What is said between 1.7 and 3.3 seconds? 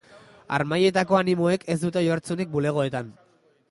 ez dute oihartzunik bulegoetan.